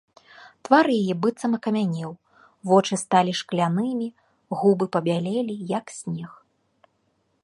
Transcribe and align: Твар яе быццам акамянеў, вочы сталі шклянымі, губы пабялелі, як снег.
Твар 0.67 0.85
яе 0.99 1.13
быццам 1.25 1.51
акамянеў, 1.57 2.11
вочы 2.71 2.93
сталі 3.03 3.31
шклянымі, 3.41 4.07
губы 4.63 4.85
пабялелі, 4.97 5.55
як 5.77 5.85
снег. 6.01 6.31